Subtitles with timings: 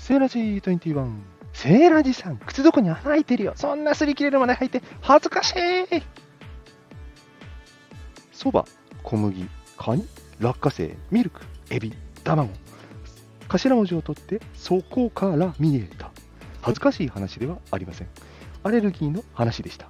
[0.00, 1.10] セーラジー21。
[1.52, 3.52] セーラジさん、靴底に穴開いてるよ。
[3.54, 5.56] そんな擦り切れるまで履いて恥ずかしい。
[8.32, 8.64] そば、
[9.02, 10.08] 小麦、カニ、
[10.40, 11.92] 落花生、ミルク、エビ、
[12.24, 12.50] 卵。
[13.48, 16.10] 頭文字を取って、そこから見えた。
[16.62, 18.08] 恥ずかしい話ではありません。
[18.64, 19.86] アレルギーの話でした。